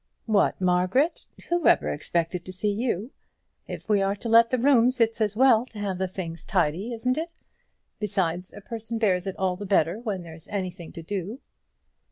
"What, 0.25 0.59
Margaret! 0.59 1.27
Whoever 1.49 1.89
expected 1.89 2.43
to 2.45 2.51
see 2.51 2.71
you? 2.71 3.11
If 3.67 3.87
we 3.87 4.01
are 4.01 4.15
to 4.15 4.29
let 4.29 4.49
the 4.49 4.57
rooms, 4.57 4.99
it's 4.99 5.21
as 5.21 5.35
well 5.37 5.67
to 5.67 5.77
have 5.77 5.99
the 5.99 6.07
things 6.07 6.43
tidy, 6.43 6.91
isn't 6.91 7.19
it? 7.19 7.29
Besides, 7.99 8.51
a 8.51 8.61
person 8.61 8.97
bears 8.97 9.27
it 9.27 9.37
all 9.37 9.55
the 9.57 9.67
better 9.67 9.99
when 9.99 10.23
there's 10.23 10.47
anything 10.47 10.91
to 10.93 11.03
do." 11.03 11.39